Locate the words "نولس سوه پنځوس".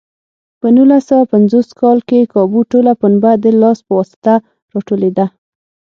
0.75-1.67